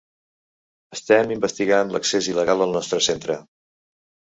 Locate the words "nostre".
2.81-3.05